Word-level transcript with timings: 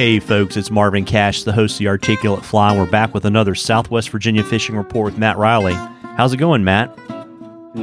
Hey, 0.00 0.18
folks, 0.18 0.56
it's 0.56 0.70
Marvin 0.70 1.04
Cash, 1.04 1.42
the 1.42 1.52
host 1.52 1.74
of 1.74 1.80
the 1.80 1.88
Articulate 1.88 2.42
Fly. 2.42 2.74
We're 2.74 2.90
back 2.90 3.12
with 3.12 3.26
another 3.26 3.54
Southwest 3.54 4.08
Virginia 4.08 4.42
fishing 4.42 4.74
report 4.74 5.12
with 5.12 5.18
Matt 5.18 5.36
Reilly. 5.36 5.74
How's 6.16 6.32
it 6.32 6.38
going, 6.38 6.64
Matt? 6.64 6.98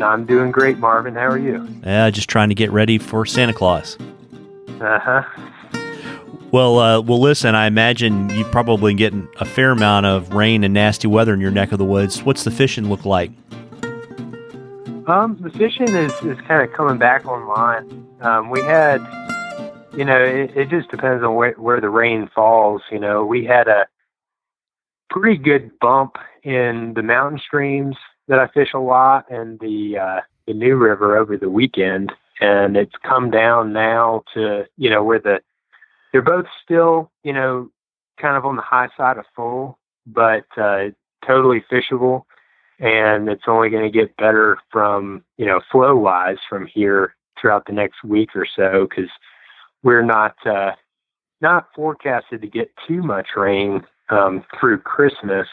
I'm 0.01 0.25
doing 0.25 0.49
great, 0.49 0.79
Marvin. 0.79 1.13
How 1.13 1.27
are 1.27 1.37
you? 1.37 1.67
Yeah, 1.85 2.09
just 2.09 2.27
trying 2.27 2.49
to 2.49 2.55
get 2.55 2.71
ready 2.71 2.97
for 2.97 3.23
Santa 3.27 3.53
Claus. 3.53 3.99
Uh 4.81 4.97
huh. 4.97 5.23
Well, 6.49 6.79
uh, 6.79 7.01
well, 7.01 7.21
listen. 7.21 7.53
I 7.53 7.67
imagine 7.67 8.31
you 8.31 8.45
probably 8.45 8.95
getting 8.95 9.27
a 9.39 9.45
fair 9.45 9.69
amount 9.69 10.07
of 10.07 10.33
rain 10.33 10.63
and 10.63 10.73
nasty 10.73 11.07
weather 11.07 11.35
in 11.35 11.39
your 11.39 11.51
neck 11.51 11.71
of 11.71 11.77
the 11.77 11.85
woods. 11.85 12.23
What's 12.23 12.43
the 12.43 12.49
fishing 12.49 12.89
look 12.89 13.05
like? 13.05 13.29
Um, 15.05 15.37
the 15.39 15.51
fishing 15.55 15.89
is, 15.89 16.11
is 16.23 16.41
kind 16.47 16.67
of 16.67 16.73
coming 16.73 16.97
back 16.97 17.27
online. 17.27 18.07
Um, 18.21 18.49
we 18.49 18.63
had, 18.63 18.97
you 19.97 20.05
know, 20.05 20.21
it, 20.21 20.55
it 20.55 20.69
just 20.69 20.91
depends 20.91 21.23
on 21.23 21.35
where, 21.35 21.53
where 21.53 21.81
the 21.81 21.89
rain 21.89 22.29
falls. 22.33 22.83
You 22.91 22.99
know, 22.99 23.25
we 23.25 23.43
had 23.45 23.67
a 23.67 23.87
pretty 25.09 25.37
good 25.37 25.71
bump 25.79 26.17
in 26.43 26.93
the 26.95 27.01
mountain 27.01 27.39
streams 27.39 27.95
that 28.27 28.39
I 28.39 28.47
fish 28.47 28.69
a 28.73 28.79
lot 28.79 29.25
and 29.31 29.59
the 29.59 29.97
uh, 29.97 30.21
the 30.45 30.53
New 30.53 30.75
River 30.75 31.17
over 31.17 31.35
the 31.35 31.49
weekend, 31.49 32.13
and 32.39 32.77
it's 32.77 32.95
come 33.03 33.31
down 33.31 33.73
now 33.73 34.23
to 34.35 34.65
you 34.77 34.89
know 34.89 35.03
where 35.03 35.19
the 35.19 35.41
they're 36.11 36.21
both 36.21 36.45
still 36.63 37.11
you 37.23 37.33
know 37.33 37.71
kind 38.21 38.37
of 38.37 38.45
on 38.45 38.55
the 38.55 38.61
high 38.61 38.89
side 38.95 39.17
of 39.17 39.25
full, 39.35 39.79
but 40.05 40.45
uh, 40.57 40.89
totally 41.25 41.63
fishable 41.71 42.23
and 42.79 43.27
it's 43.27 43.43
only 43.47 43.69
going 43.69 43.83
to 43.83 43.97
get 43.97 44.15
better 44.17 44.59
from 44.71 45.23
you 45.37 45.45
know 45.45 45.59
flow 45.71 45.95
wise 45.95 46.37
from 46.47 46.67
here 46.67 47.15
throughout 47.39 47.65
the 47.65 47.73
next 47.73 48.03
week 48.03 48.29
or 48.35 48.45
so 48.45 48.87
because 48.89 49.09
we're 49.87 50.03
not 50.03 50.35
uh, 50.45 50.71
not 51.39 51.69
forecasted 51.73 52.41
to 52.41 52.47
get 52.47 52.69
too 52.85 53.01
much 53.01 53.27
rain 53.37 53.81
um, 54.09 54.43
through 54.59 54.79
Christmas. 54.79 55.47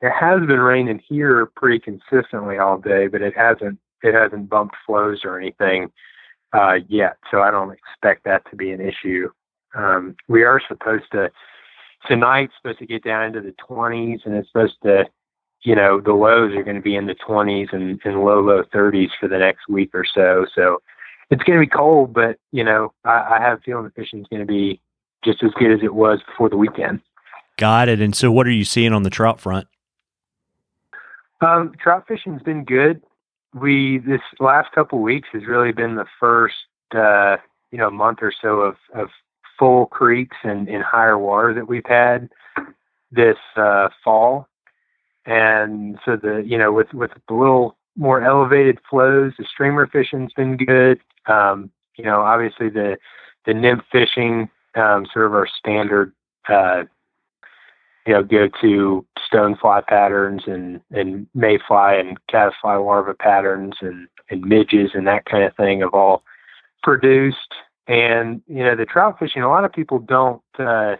It 0.00 0.10
has 0.18 0.40
been 0.40 0.60
raining 0.60 1.02
here 1.06 1.50
pretty 1.54 1.80
consistently 1.80 2.56
all 2.56 2.78
day, 2.78 3.08
but 3.08 3.20
it 3.20 3.36
hasn't 3.36 3.78
it 4.02 4.14
hasn't 4.14 4.48
bumped 4.48 4.74
flows 4.86 5.20
or 5.22 5.38
anything 5.38 5.92
uh, 6.54 6.76
yet. 6.88 7.18
So 7.30 7.42
I 7.42 7.50
don't 7.50 7.76
expect 7.76 8.24
that 8.24 8.48
to 8.48 8.56
be 8.56 8.70
an 8.70 8.80
issue. 8.80 9.28
Um, 9.74 10.16
we 10.28 10.44
are 10.44 10.62
supposed 10.66 11.12
to 11.12 11.30
tonight's 12.08 12.54
supposed 12.56 12.78
to 12.78 12.86
get 12.86 13.04
down 13.04 13.26
into 13.26 13.42
the 13.42 13.54
20s, 13.68 14.20
and 14.24 14.34
it's 14.34 14.48
supposed 14.48 14.76
to 14.84 15.04
you 15.62 15.74
know, 15.74 15.98
the 15.98 16.12
lows 16.12 16.54
are 16.54 16.62
going 16.62 16.76
to 16.76 16.82
be 16.82 16.94
in 16.94 17.06
the 17.06 17.16
20s 17.26 17.72
and, 17.72 17.98
and 18.04 18.22
low, 18.22 18.40
low 18.40 18.64
30s 18.64 19.08
for 19.18 19.28
the 19.28 19.38
next 19.38 19.66
week 19.66 19.90
or 19.94 20.04
so. 20.04 20.44
So 20.54 20.82
it's 21.30 21.42
going 21.42 21.58
to 21.58 21.64
be 21.64 21.70
cold, 21.70 22.12
but, 22.12 22.38
you 22.52 22.64
know, 22.64 22.92
I, 23.04 23.36
I 23.36 23.40
have 23.40 23.58
a 23.58 23.60
feeling 23.62 23.84
the 23.84 23.90
fishing 23.90 24.20
is 24.20 24.26
going 24.28 24.40
to 24.40 24.46
be 24.46 24.80
just 25.24 25.42
as 25.42 25.50
good 25.58 25.72
as 25.72 25.80
it 25.82 25.94
was 25.94 26.20
before 26.26 26.48
the 26.48 26.56
weekend. 26.56 27.00
Got 27.56 27.88
it. 27.88 28.00
And 28.00 28.14
so 28.14 28.30
what 28.30 28.46
are 28.46 28.52
you 28.52 28.64
seeing 28.64 28.92
on 28.92 29.02
the 29.02 29.10
trout 29.10 29.40
front? 29.40 29.68
Um, 31.40 31.72
trout 31.80 32.06
fishing's 32.06 32.42
been 32.42 32.64
good. 32.64 33.02
We, 33.54 33.98
this 33.98 34.20
last 34.40 34.72
couple 34.72 35.00
weeks 35.00 35.28
has 35.32 35.46
really 35.46 35.72
been 35.72 35.94
the 35.94 36.06
first, 36.18 36.54
uh, 36.94 37.36
you 37.70 37.78
know, 37.78 37.90
month 37.90 38.18
or 38.22 38.32
so 38.42 38.60
of, 38.60 38.76
of 38.94 39.08
full 39.58 39.86
creeks 39.86 40.36
and, 40.42 40.68
and 40.68 40.82
higher 40.82 41.18
water 41.18 41.54
that 41.54 41.68
we've 41.68 41.86
had 41.86 42.28
this 43.12 43.36
uh, 43.56 43.88
fall 44.02 44.48
and 45.26 45.98
so 46.04 46.16
the 46.16 46.42
you 46.46 46.58
know 46.58 46.72
with 46.72 46.92
with 46.92 47.10
a 47.28 47.34
little 47.34 47.76
more 47.96 48.22
elevated 48.22 48.78
flows, 48.88 49.32
the 49.38 49.44
streamer 49.44 49.86
fishing's 49.86 50.32
been 50.32 50.56
good. 50.56 51.00
Um, 51.26 51.70
you 51.96 52.04
know, 52.04 52.20
obviously 52.20 52.68
the 52.68 52.96
the 53.46 53.54
nymph 53.54 53.84
fishing, 53.92 54.48
um, 54.74 55.06
sort 55.12 55.26
of 55.26 55.34
our 55.34 55.46
standard, 55.46 56.12
uh, 56.48 56.84
you 58.06 58.14
know, 58.14 58.22
go 58.22 58.48
to 58.60 59.06
stonefly 59.32 59.86
patterns 59.86 60.42
and 60.46 60.80
and 60.90 61.26
mayfly 61.34 61.98
and 61.98 62.18
caddisfly 62.28 62.76
larva 62.76 63.14
patterns 63.14 63.74
and 63.80 64.08
and 64.30 64.42
midges 64.42 64.90
and 64.94 65.06
that 65.06 65.24
kind 65.26 65.44
of 65.44 65.54
thing 65.56 65.80
have 65.80 65.94
all 65.94 66.22
produced. 66.82 67.54
And 67.86 68.42
you 68.46 68.64
know, 68.64 68.74
the 68.74 68.86
trout 68.86 69.18
fishing, 69.18 69.42
a 69.42 69.48
lot 69.48 69.64
of 69.64 69.72
people 69.72 69.98
don't 69.98 70.42
uh, 70.58 70.96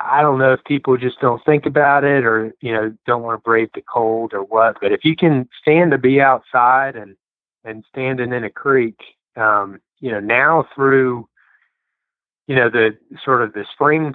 I 0.00 0.22
don't 0.22 0.38
know 0.38 0.52
if 0.52 0.64
people 0.64 0.96
just 0.96 1.20
don't 1.20 1.44
think 1.44 1.66
about 1.66 2.04
it 2.04 2.24
or, 2.24 2.54
you 2.60 2.72
know, 2.72 2.94
don't 3.06 3.22
want 3.22 3.38
to 3.38 3.42
brave 3.42 3.68
the 3.74 3.82
cold 3.82 4.32
or 4.32 4.42
what, 4.42 4.78
but 4.80 4.92
if 4.92 5.04
you 5.04 5.14
can 5.14 5.48
stand 5.60 5.90
to 5.90 5.98
be 5.98 6.20
outside 6.20 6.96
and, 6.96 7.16
and 7.64 7.84
standing 7.90 8.32
in 8.32 8.44
a 8.44 8.50
creek, 8.50 8.98
um, 9.36 9.80
you 10.00 10.10
know, 10.10 10.20
now 10.20 10.66
through, 10.74 11.28
you 12.46 12.54
know, 12.54 12.70
the 12.70 12.96
sort 13.24 13.42
of 13.42 13.52
the 13.52 13.64
spring 13.72 14.14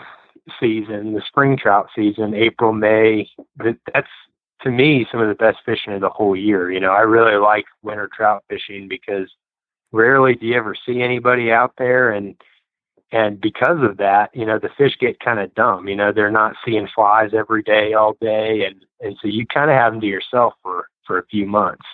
season, 0.59 1.13
the 1.13 1.21
spring 1.27 1.57
trout 1.57 1.89
season, 1.95 2.33
April, 2.33 2.73
May, 2.73 3.29
that, 3.57 3.77
that's 3.93 4.07
to 4.61 4.71
me 4.71 5.07
some 5.11 5.21
of 5.21 5.29
the 5.29 5.35
best 5.35 5.59
fishing 5.65 5.93
of 5.93 6.01
the 6.01 6.09
whole 6.09 6.35
year. 6.35 6.71
You 6.71 6.79
know, 6.79 6.91
I 6.91 7.01
really 7.01 7.37
like 7.37 7.65
winter 7.83 8.09
trout 8.11 8.43
fishing 8.49 8.87
because 8.87 9.31
rarely 9.91 10.35
do 10.35 10.47
you 10.47 10.57
ever 10.57 10.75
see 10.85 11.01
anybody 11.01 11.51
out 11.51 11.73
there 11.77 12.11
and, 12.11 12.35
and 13.11 13.41
because 13.41 13.81
of 13.81 13.97
that, 13.97 14.29
you 14.33 14.45
know, 14.45 14.59
the 14.59 14.69
fish 14.77 14.95
get 14.99 15.19
kind 15.19 15.39
of 15.39 15.53
dumb. 15.55 15.87
You 15.87 15.95
know, 15.95 16.11
they're 16.11 16.31
not 16.31 16.55
seeing 16.63 16.87
flies 16.93 17.31
every 17.33 17.63
day, 17.63 17.93
all 17.93 18.15
day, 18.21 18.65
and 18.65 18.85
and 19.01 19.17
so 19.21 19.27
you 19.27 19.45
kind 19.47 19.71
of 19.71 19.77
have 19.77 19.93
them 19.93 20.01
to 20.01 20.07
yourself 20.07 20.53
for 20.61 20.87
for 21.05 21.17
a 21.17 21.25
few 21.25 21.45
months. 21.45 21.85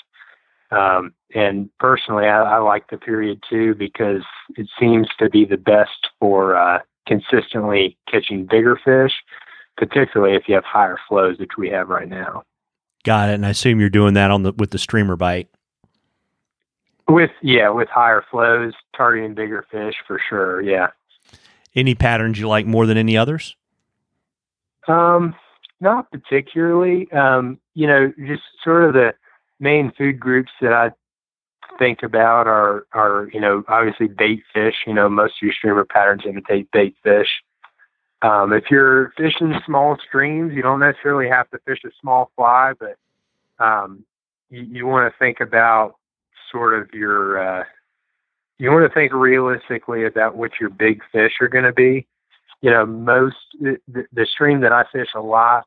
Um, 0.71 1.13
and 1.33 1.69
personally, 1.79 2.25
I, 2.25 2.41
I 2.41 2.57
like 2.57 2.89
the 2.89 2.97
period 2.97 3.41
too 3.49 3.75
because 3.75 4.23
it 4.57 4.67
seems 4.79 5.07
to 5.19 5.29
be 5.29 5.45
the 5.45 5.57
best 5.57 6.09
for 6.19 6.55
uh, 6.55 6.79
consistently 7.07 7.97
catching 8.09 8.45
bigger 8.45 8.79
fish, 8.83 9.13
particularly 9.77 10.35
if 10.35 10.43
you 10.47 10.55
have 10.55 10.65
higher 10.65 10.97
flows, 11.07 11.37
which 11.39 11.51
we 11.57 11.69
have 11.69 11.89
right 11.89 12.09
now. 12.09 12.43
Got 13.03 13.29
it. 13.29 13.35
And 13.35 13.45
I 13.45 13.49
assume 13.49 13.79
you're 13.79 13.89
doing 13.89 14.15
that 14.15 14.31
on 14.31 14.43
the 14.43 14.51
with 14.51 14.71
the 14.71 14.79
streamer 14.79 15.15
bite. 15.15 15.47
With 17.07 17.31
yeah, 17.41 17.69
with 17.69 17.87
higher 17.87 18.25
flows, 18.31 18.73
targeting 18.97 19.35
bigger 19.35 19.65
fish 19.71 19.93
for 20.07 20.19
sure. 20.27 20.61
Yeah. 20.61 20.87
Any 21.75 21.95
patterns 21.95 22.39
you 22.39 22.47
like 22.47 22.65
more 22.65 22.85
than 22.85 22.97
any 22.97 23.17
others? 23.17 23.55
Um, 24.87 25.35
not 25.79 26.09
particularly. 26.11 27.11
Um, 27.11 27.59
you 27.73 27.87
know, 27.87 28.13
just 28.27 28.43
sort 28.63 28.85
of 28.85 28.93
the 28.93 29.13
main 29.59 29.91
food 29.97 30.19
groups 30.19 30.51
that 30.61 30.73
I 30.73 30.91
think 31.77 32.03
about 32.03 32.47
are 32.47 32.85
are 32.93 33.29
you 33.33 33.39
know 33.39 33.63
obviously 33.67 34.07
bait 34.07 34.43
fish. 34.53 34.75
You 34.87 34.93
know, 34.93 35.09
most 35.09 35.33
of 35.33 35.41
your 35.41 35.53
streamer 35.53 35.85
patterns 35.85 36.23
imitate 36.25 36.71
bait 36.71 36.95
fish. 37.03 37.29
Um, 38.21 38.53
if 38.53 38.65
you're 38.71 39.11
fishing 39.17 39.53
small 39.65 39.97
streams, 40.07 40.53
you 40.53 40.61
don't 40.61 40.79
necessarily 40.79 41.29
have 41.29 41.49
to 41.51 41.59
fish 41.65 41.79
a 41.85 41.89
small 42.01 42.31
fly, 42.35 42.73
but 42.79 42.97
um, 43.63 44.03
you, 44.49 44.61
you 44.61 44.87
want 44.87 45.11
to 45.11 45.19
think 45.19 45.41
about 45.41 45.95
sort 46.51 46.73
of 46.73 46.93
your 46.93 47.37
uh, 47.37 47.63
you 48.57 48.71
want 48.71 48.89
to 48.89 48.93
think 48.93 49.13
realistically 49.13 50.05
about 50.05 50.35
what 50.35 50.51
your 50.59 50.69
big 50.69 51.01
fish 51.11 51.33
are 51.41 51.47
going 51.47 51.65
to 51.65 51.73
be. 51.73 52.07
You 52.61 52.71
know, 52.71 52.85
most 52.85 53.35
the, 53.59 53.77
the 53.87 54.25
stream 54.25 54.61
that 54.61 54.71
I 54.71 54.85
fish 54.91 55.09
a 55.15 55.21
lot, 55.21 55.65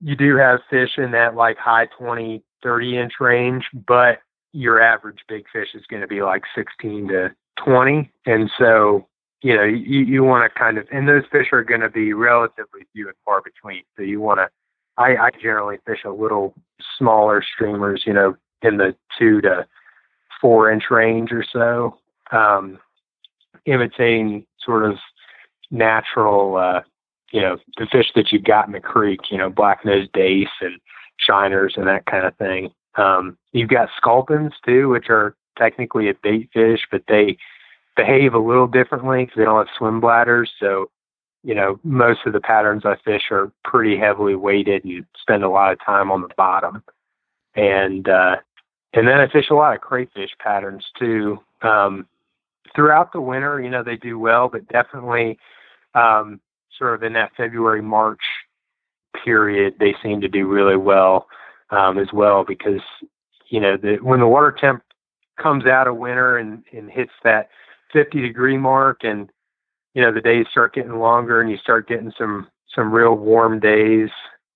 you 0.00 0.14
do 0.14 0.36
have 0.36 0.60
fish 0.70 0.90
in 0.98 1.10
that 1.12 1.34
like 1.34 1.56
high 1.56 1.86
20, 1.98 2.42
30 2.62 2.98
inch 2.98 3.12
range, 3.20 3.64
but 3.86 4.20
your 4.52 4.80
average 4.80 5.18
big 5.28 5.44
fish 5.52 5.68
is 5.74 5.84
going 5.88 6.02
to 6.02 6.06
be 6.06 6.22
like 6.22 6.42
16 6.54 7.08
to 7.08 7.34
20. 7.64 8.10
And 8.26 8.50
so, 8.58 9.06
you 9.42 9.56
know, 9.56 9.64
you, 9.64 10.00
you 10.00 10.24
want 10.24 10.50
to 10.50 10.58
kind 10.58 10.78
of, 10.78 10.86
and 10.92 11.08
those 11.08 11.24
fish 11.30 11.48
are 11.52 11.64
going 11.64 11.80
to 11.80 11.90
be 11.90 12.12
relatively 12.12 12.82
few 12.92 13.08
and 13.08 13.16
far 13.24 13.42
between. 13.42 13.82
So 13.96 14.02
you 14.02 14.20
want 14.20 14.40
to, 14.40 14.48
I, 14.96 15.16
I 15.16 15.30
generally 15.40 15.78
fish 15.86 16.00
a 16.04 16.10
little 16.10 16.54
smaller 16.98 17.42
streamers, 17.54 18.02
you 18.06 18.12
know, 18.12 18.36
in 18.62 18.76
the 18.76 18.94
two 19.18 19.40
to 19.42 19.66
four 20.40 20.70
inch 20.70 20.84
range 20.90 21.32
or 21.32 21.44
so, 21.52 21.98
um, 22.32 22.78
imitating 23.66 24.46
sort 24.64 24.84
of 24.84 24.96
natural, 25.70 26.56
uh, 26.56 26.80
you 27.32 27.40
know, 27.40 27.58
the 27.76 27.86
fish 27.90 28.10
that 28.14 28.32
you've 28.32 28.44
got 28.44 28.66
in 28.66 28.72
the 28.72 28.80
creek, 28.80 29.20
you 29.30 29.38
know, 29.38 29.50
black 29.50 29.84
nosed 29.84 30.12
dace 30.12 30.48
and 30.60 30.80
shiners 31.18 31.74
and 31.76 31.86
that 31.86 32.06
kind 32.06 32.26
of 32.26 32.36
thing. 32.36 32.70
Um, 32.96 33.36
you've 33.52 33.68
got 33.70 33.90
sculpins 33.96 34.52
too, 34.64 34.88
which 34.88 35.06
are 35.08 35.36
technically 35.56 36.08
a 36.08 36.14
bait 36.22 36.48
fish, 36.52 36.80
but 36.90 37.02
they 37.08 37.36
behave 37.96 38.34
a 38.34 38.38
little 38.38 38.66
differently 38.66 39.24
because 39.24 39.36
they 39.36 39.44
don't 39.44 39.66
have 39.66 39.76
swim 39.76 40.00
bladders. 40.00 40.50
So, 40.58 40.90
you 41.42 41.54
know, 41.54 41.78
most 41.84 42.20
of 42.26 42.32
the 42.32 42.40
patterns 42.40 42.84
I 42.84 42.96
fish 43.04 43.24
are 43.30 43.52
pretty 43.64 43.96
heavily 43.98 44.34
weighted 44.34 44.84
and 44.84 45.04
spend 45.20 45.44
a 45.44 45.48
lot 45.48 45.72
of 45.72 45.84
time 45.84 46.10
on 46.10 46.22
the 46.22 46.28
bottom. 46.36 46.82
And 47.54 48.08
uh, 48.08 48.36
and 48.94 49.06
then 49.06 49.20
I 49.20 49.28
fish 49.28 49.50
a 49.50 49.54
lot 49.54 49.74
of 49.74 49.80
crayfish 49.80 50.30
patterns 50.38 50.84
too. 50.98 51.38
Um, 51.62 52.06
throughout 52.74 53.12
the 53.12 53.20
winter, 53.20 53.60
you 53.60 53.70
know, 53.70 53.82
they 53.82 53.96
do 53.96 54.18
well, 54.18 54.48
but 54.48 54.68
definitely 54.68 55.38
um, 55.94 56.40
sort 56.78 56.94
of 56.94 57.02
in 57.02 57.12
that 57.14 57.32
February, 57.36 57.82
March 57.82 58.20
period, 59.24 59.74
they 59.78 59.94
seem 60.02 60.20
to 60.20 60.28
do 60.28 60.46
really 60.46 60.76
well 60.76 61.26
um, 61.70 61.98
as 61.98 62.08
well 62.12 62.44
because, 62.46 62.80
you 63.48 63.60
know, 63.60 63.76
the, 63.76 63.96
when 64.02 64.20
the 64.20 64.26
water 64.26 64.54
temp 64.58 64.82
comes 65.40 65.66
out 65.66 65.86
of 65.86 65.96
winter 65.96 66.38
and, 66.38 66.62
and 66.72 66.90
hits 66.90 67.12
that 67.24 67.48
50 67.92 68.20
degree 68.20 68.56
mark 68.56 69.00
and 69.02 69.30
you 69.94 70.02
know 70.02 70.12
the 70.12 70.20
days 70.20 70.46
start 70.50 70.74
getting 70.74 70.98
longer 70.98 71.40
and 71.40 71.50
you 71.50 71.56
start 71.56 71.88
getting 71.88 72.12
some 72.18 72.46
some 72.74 72.92
real 72.92 73.14
warm 73.14 73.58
days, 73.58 74.10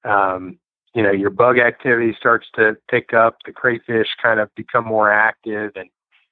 um, 0.04 0.58
you 0.94 1.02
know 1.02 1.10
your 1.10 1.30
bug 1.30 1.58
activity 1.58 2.14
starts 2.18 2.46
to 2.54 2.76
pick 2.90 3.12
up. 3.14 3.36
The 3.44 3.52
crayfish 3.52 4.08
kind 4.22 4.40
of 4.40 4.54
become 4.54 4.84
more 4.84 5.12
active, 5.12 5.72
and 5.76 5.88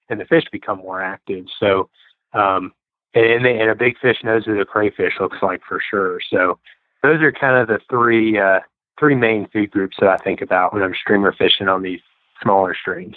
and 0.09 0.21
the 0.21 0.25
fish 0.25 0.45
become 0.53 0.79
more 0.79 1.03
active. 1.03 1.47
So, 1.59 1.89
um, 2.33 2.73
and 3.15 3.45
they, 3.45 3.59
and 3.59 3.71
a 3.71 3.75
big 3.75 3.99
fish 3.99 4.19
knows 4.23 4.47
what 4.47 4.61
a 4.61 4.65
crayfish 4.65 5.15
looks 5.21 5.39
like 5.43 5.63
for 5.67 5.81
sure. 5.91 6.21
So, 6.31 6.59
those 7.03 7.23
are 7.23 7.33
kind 7.33 7.57
of 7.57 7.69
the 7.69 7.81
three 7.89 8.39
uh, 8.39 8.61
three 8.99 9.15
main 9.15 9.49
food 9.49 9.71
groups 9.71 9.97
that 10.01 10.11
I 10.11 10.17
think 10.19 10.43
about 10.43 10.75
when 10.75 10.83
I'm 10.83 10.95
streamer 10.95 11.33
fishing 11.33 11.69
on 11.69 11.83
these 11.83 12.01
smaller 12.43 12.75
streams. 12.79 13.17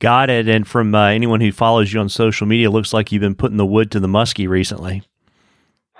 Got 0.00 0.28
it. 0.28 0.48
And 0.48 0.66
from 0.66 0.94
uh, 0.94 1.06
anyone 1.06 1.40
who 1.40 1.52
follows 1.52 1.92
you 1.92 2.00
on 2.00 2.08
social 2.08 2.46
media, 2.46 2.70
looks 2.70 2.92
like 2.92 3.12
you've 3.12 3.20
been 3.20 3.36
putting 3.36 3.56
the 3.56 3.66
wood 3.66 3.90
to 3.92 4.00
the 4.00 4.08
muskie 4.08 4.48
recently. 4.48 5.02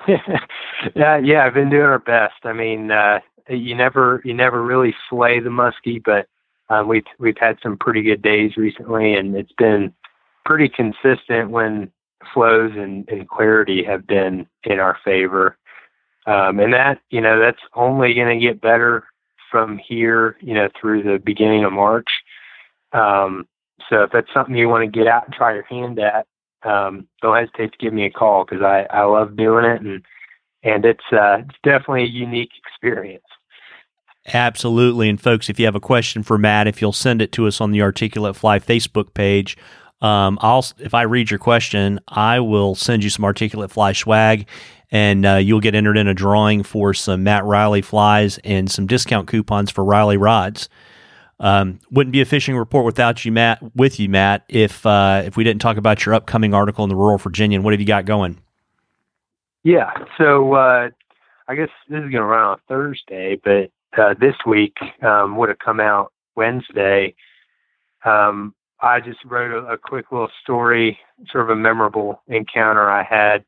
yeah, 0.09 1.17
yeah, 1.17 1.47
I've 1.47 1.55
been 1.55 1.71
doing 1.71 1.83
our 1.83 2.01
best. 2.01 2.35
I 2.45 2.53
mean, 2.53 2.91
uh, 2.91 3.21
you 3.49 3.75
never 3.75 4.23
you 4.25 4.35
never 4.35 4.63
really 4.63 4.95
slay 5.09 5.41
the 5.41 5.51
muskie, 5.51 6.03
but 6.03 6.27
um, 6.71 6.89
we've 6.89 7.05
we've 7.19 7.39
had 7.39 7.59
some 7.63 7.77
pretty 7.77 8.03
good 8.03 8.23
days 8.23 8.57
recently, 8.57 9.15
and 9.15 9.37
it's 9.37 9.53
been 9.53 9.93
pretty 10.45 10.69
consistent 10.69 11.51
when 11.51 11.91
flows 12.33 12.73
and, 12.75 13.09
and 13.09 13.29
clarity 13.29 13.85
have 13.85 14.07
been 14.07 14.47
in 14.65 14.81
our 14.81 14.99
favor. 15.05 15.57
Um, 16.27 16.59
and 16.59 16.73
that 16.73 17.01
you 17.11 17.21
know 17.21 17.39
that's 17.39 17.61
only 17.75 18.15
going 18.15 18.39
to 18.39 18.45
get 18.45 18.61
better 18.61 19.05
from 19.51 19.79
here, 19.79 20.37
you 20.41 20.55
know, 20.55 20.69
through 20.81 21.03
the 21.03 21.19
beginning 21.19 21.65
of 21.65 21.73
March. 21.73 22.09
Um, 22.93 23.47
so 23.89 24.03
if 24.05 24.11
that's 24.11 24.33
something 24.33 24.57
you 24.57 24.69
want 24.69 24.85
to 24.85 24.99
get 24.99 25.07
out 25.07 25.27
and 25.27 25.35
try 25.35 25.55
your 25.55 25.65
hand 25.65 25.99
at, 25.99 26.27
um, 26.63 27.07
don't 27.21 27.37
hesitate 27.37 27.73
to 27.73 27.79
give 27.79 27.93
me 27.93 28.07
a 28.07 28.11
call 28.11 28.45
because 28.45 28.63
I, 28.63 28.87
I 28.91 29.05
love 29.05 29.37
doing 29.37 29.65
it 29.65 29.83
and 29.83 30.03
and 30.65 30.85
it's 30.85 31.05
uh, 31.13 31.39
it's 31.41 31.59
definitely 31.63 32.05
a 32.05 32.09
unique 32.09 32.51
experience. 32.67 33.25
Absolutely, 34.33 35.11
and 35.11 35.21
folks, 35.21 35.51
if 35.51 35.61
you 35.61 35.67
have 35.67 35.75
a 35.75 35.81
question 35.81 36.23
for 36.23 36.39
Matt, 36.39 36.67
if 36.67 36.81
you'll 36.81 36.93
send 36.93 37.21
it 37.21 37.31
to 37.33 37.47
us 37.47 37.61
on 37.61 37.73
the 37.73 37.83
Articulate 37.83 38.35
Fly 38.35 38.59
Facebook 38.59 39.13
page, 39.13 39.57
um, 40.01 40.39
I'll 40.41 40.65
if 40.79 40.95
I 40.95 41.03
read 41.03 41.31
your 41.31 41.39
question, 41.39 42.01
I 42.09 42.41
will 42.41 42.75
send 42.75 43.05
you 43.05 43.11
some 43.11 43.25
Articulate 43.25 43.71
Fly 43.71 43.93
swag, 43.93 44.49
and 44.91 45.27
uh, 45.27 45.35
you'll 45.35 45.61
get 45.61 45.75
entered 45.75 45.99
in 45.99 46.09
a 46.09 46.15
drawing 46.15 46.63
for 46.63 46.95
some 46.95 47.23
Matt 47.23 47.45
Reilly 47.45 47.83
flies 47.83 48.39
and 48.45 48.71
some 48.71 48.87
discount 48.87 49.29
coupons 49.29 49.71
for 49.71 49.85
Riley 49.85 50.17
rods. 50.17 50.71
Um, 51.41 51.81
wouldn't 51.91 52.13
be 52.13 52.21
a 52.23 52.25
fishing 52.25 52.57
report 52.57 52.87
without 52.87 53.25
you, 53.25 53.33
Matt. 53.33 53.59
With 53.75 54.01
you, 54.01 54.09
Matt, 54.09 54.45
if 54.49 54.87
uh, 54.87 55.23
if 55.27 55.37
we 55.37 55.45
didn't 55.45 55.61
talk 55.61 55.77
about 55.77 56.07
your 56.07 56.15
upcoming 56.15 56.55
article 56.55 56.85
in 56.85 56.89
the 56.89 56.97
Rural 56.97 57.19
Virginian, 57.19 57.63
what 57.63 57.75
have 57.75 57.81
you 57.81 57.87
got 57.87 58.07
going? 58.07 58.39
Yeah, 59.65 59.91
so 60.19 60.53
uh, 60.53 60.91
I 61.49 61.55
guess 61.55 61.71
this 61.89 61.97
is 61.97 62.03
going 62.03 62.13
to 62.13 62.25
run 62.25 62.45
on 62.45 62.59
Thursday, 62.69 63.41
but 63.43 63.71
uh, 63.99 64.15
this 64.21 64.35
week 64.47 64.77
um, 65.03 65.39
would 65.39 65.49
have 65.49 65.59
come 65.59 65.81
out 65.81 66.13
Wednesday. 66.37 67.15
Um, 68.05 68.55
I 68.83 69.01
just 69.01 69.25
wrote 69.25 69.53
a, 69.53 69.73
a, 69.73 69.79
quick 69.79 70.13
little 70.13 70.29
story, 70.43 70.99
sort 71.31 71.45
of 71.45 71.51
a 71.51 71.57
memorable 71.57 72.23
encounter 72.29 72.91
I 72.91 73.03
had 73.03 73.45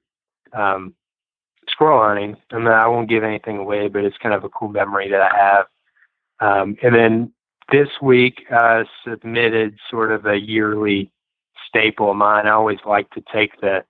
um, 0.54 0.94
squirrel 1.68 2.02
hunting. 2.02 2.36
I 2.50 2.56
mean, 2.56 2.68
I 2.68 2.86
won't 2.86 3.10
give 3.10 3.22
anything 3.22 3.58
away, 3.58 3.88
but 3.88 4.04
it's 4.04 4.16
kind 4.22 4.34
of 4.34 4.44
a 4.44 4.48
cool 4.48 4.68
memory 4.68 5.10
that 5.10 5.20
I 5.20 5.36
have. 5.36 5.66
Um, 6.40 6.76
and 6.82 6.94
then 6.94 7.32
this 7.70 7.88
week 8.00 8.40
uh, 8.50 8.84
submitted 9.06 9.76
sort 9.90 10.12
of 10.12 10.24
a 10.24 10.36
yearly 10.36 11.12
staple 11.68 12.10
of 12.10 12.16
mine. 12.16 12.46
I 12.46 12.52
always 12.52 12.78
like 12.86 13.10
to 13.10 13.22
take 13.30 13.60
the 13.60 13.84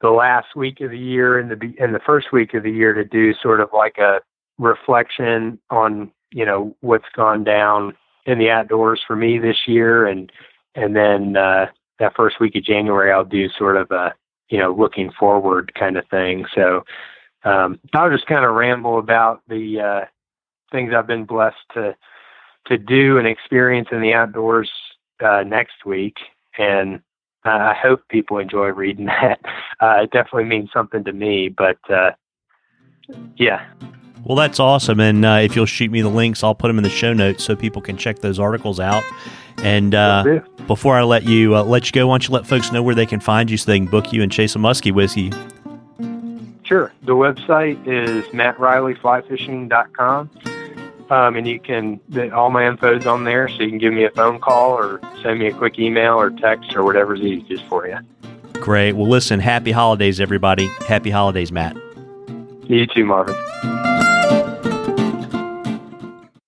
the 0.00 0.10
last 0.10 0.54
week 0.54 0.80
of 0.80 0.90
the 0.90 0.98
year 0.98 1.38
and 1.38 1.50
the 1.50 1.74
and 1.78 1.94
the 1.94 2.00
first 2.00 2.32
week 2.32 2.54
of 2.54 2.62
the 2.62 2.70
year 2.70 2.92
to 2.92 3.04
do 3.04 3.34
sort 3.42 3.60
of 3.60 3.70
like 3.72 3.98
a 3.98 4.20
reflection 4.58 5.58
on 5.70 6.10
you 6.32 6.44
know 6.44 6.76
what's 6.80 7.08
gone 7.14 7.44
down 7.44 7.94
in 8.26 8.38
the 8.38 8.50
outdoors 8.50 9.00
for 9.06 9.16
me 9.16 9.38
this 9.38 9.66
year 9.66 10.06
and 10.06 10.30
and 10.74 10.94
then 10.94 11.36
uh 11.36 11.66
that 11.98 12.14
first 12.14 12.40
week 12.40 12.54
of 12.54 12.62
January 12.62 13.12
I'll 13.12 13.24
do 13.24 13.48
sort 13.56 13.76
of 13.76 13.90
a 13.90 14.14
you 14.48 14.58
know 14.58 14.72
looking 14.72 15.10
forward 15.18 15.72
kind 15.78 15.96
of 15.96 16.06
thing 16.08 16.44
so 16.54 16.84
um 17.44 17.78
I'll 17.94 18.10
just 18.10 18.26
kind 18.26 18.44
of 18.44 18.54
ramble 18.54 18.98
about 18.98 19.42
the 19.48 19.80
uh 19.80 20.04
things 20.70 20.92
I've 20.94 21.06
been 21.06 21.24
blessed 21.24 21.56
to 21.74 21.96
to 22.68 22.78
do 22.78 23.18
and 23.18 23.26
experience 23.26 23.88
in 23.90 24.00
the 24.00 24.14
outdoors 24.14 24.70
uh, 25.20 25.42
next 25.46 25.84
week. 25.84 26.16
And 26.58 27.00
uh, 27.48 27.72
I 27.72 27.74
hope 27.74 28.06
people 28.08 28.38
enjoy 28.38 28.68
reading 28.68 29.06
that. 29.22 29.40
Uh, 29.80 30.02
it 30.02 30.10
definitely 30.10 30.44
means 30.44 30.70
something 30.72 31.04
to 31.04 31.12
me, 31.12 31.48
but 31.48 31.78
uh, 31.90 32.10
yeah. 33.36 33.66
Well, 34.24 34.36
that's 34.36 34.60
awesome. 34.60 35.00
And 35.00 35.24
uh, 35.24 35.40
if 35.42 35.56
you'll 35.56 35.66
shoot 35.66 35.90
me 35.90 36.02
the 36.02 36.10
links, 36.10 36.44
I'll 36.44 36.54
put 36.54 36.68
them 36.68 36.76
in 36.76 36.84
the 36.84 36.90
show 36.90 37.12
notes 37.12 37.44
so 37.44 37.56
people 37.56 37.80
can 37.80 37.96
check 37.96 38.18
those 38.18 38.38
articles 38.38 38.78
out. 38.78 39.02
And 39.58 39.94
uh, 39.94 40.40
before 40.66 40.96
I 40.96 41.02
let 41.02 41.24
you 41.24 41.56
let 41.56 41.86
you 41.86 41.92
go, 41.92 42.08
why 42.08 42.14
don't 42.14 42.28
you 42.28 42.34
let 42.34 42.46
folks 42.46 42.70
know 42.70 42.82
where 42.82 42.94
they 42.94 43.06
can 43.06 43.20
find 43.20 43.50
you 43.50 43.56
so 43.56 43.70
they 43.70 43.78
can 43.78 43.86
book 43.86 44.12
you 44.12 44.22
and 44.22 44.30
chase 44.30 44.54
a 44.54 44.58
muskie 44.58 44.92
with 44.92 45.16
you? 45.16 45.30
Sure. 46.64 46.92
The 47.02 47.14
website 47.14 47.80
is 47.88 48.24
mattreillyflyfishing.com. 48.26 50.30
Um, 51.10 51.36
and 51.36 51.46
you 51.48 51.58
can, 51.58 52.00
the, 52.08 52.34
all 52.34 52.50
my 52.50 52.68
info 52.68 52.96
is 52.98 53.06
on 53.06 53.24
there, 53.24 53.48
so 53.48 53.62
you 53.62 53.68
can 53.70 53.78
give 53.78 53.94
me 53.94 54.04
a 54.04 54.10
phone 54.10 54.38
call 54.40 54.72
or 54.72 55.00
send 55.22 55.38
me 55.38 55.46
a 55.46 55.54
quick 55.54 55.78
email 55.78 56.14
or 56.14 56.30
text 56.30 56.74
or 56.76 56.84
whatever's 56.84 57.20
easiest 57.20 57.64
for 57.64 57.88
you. 57.88 57.98
Great. 58.54 58.92
Well, 58.92 59.08
listen, 59.08 59.40
happy 59.40 59.72
holidays, 59.72 60.20
everybody. 60.20 60.66
Happy 60.86 61.10
holidays, 61.10 61.50
Matt. 61.50 61.76
You 62.64 62.86
too, 62.86 63.06
Marvin. 63.06 63.34